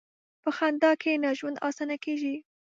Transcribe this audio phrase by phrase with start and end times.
[0.43, 2.35] په خندا کښېنه، ژوند اسانه کېږي.